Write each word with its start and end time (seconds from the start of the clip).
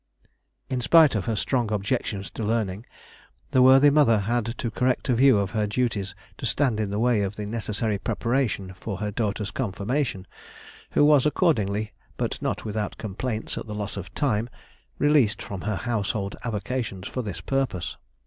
In 0.67 0.81
spite 0.81 1.13
of 1.13 1.25
her 1.25 1.35
strong 1.35 1.71
objections 1.71 2.31
to 2.31 2.41
learning, 2.41 2.87
the 3.51 3.61
worthy 3.61 3.91
mother 3.91 4.21
had 4.21 4.57
too 4.57 4.71
correct 4.71 5.09
a 5.09 5.13
view 5.13 5.37
of 5.37 5.51
her 5.51 5.67
duties 5.67 6.15
to 6.39 6.47
stand 6.47 6.79
in 6.79 6.89
the 6.89 6.97
way 6.97 7.21
of 7.21 7.35
the 7.35 7.45
necessary 7.45 7.99
preparation 7.99 8.73
for 8.73 8.97
her 8.97 9.11
daughter's 9.11 9.51
confirmation, 9.51 10.25
who 10.93 11.05
was 11.05 11.27
accordingly, 11.27 11.93
but 12.17 12.41
not 12.41 12.65
without 12.65 12.97
complaints 12.97 13.59
at 13.59 13.67
the 13.67 13.75
loss 13.75 13.95
of 13.95 14.11
time, 14.15 14.49
released 14.97 15.39
from 15.39 15.61
her 15.61 15.75
household 15.75 16.35
avocations 16.43 17.07
for 17.07 17.21
this 17.21 17.39
purpose. 17.39 17.97